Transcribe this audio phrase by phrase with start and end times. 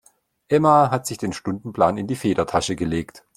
[0.47, 3.23] Emma hat sich den Stundenplan in die Federtasche gelegt.